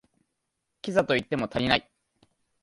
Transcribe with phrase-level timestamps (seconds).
[0.81, 1.91] キザと言っても足りない